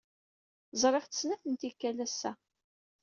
Ẓriɣ-tt 0.81 1.17
snat 1.21 1.43
n 1.47 1.53
tikkal 1.55 1.97
ass-a. 2.05 2.31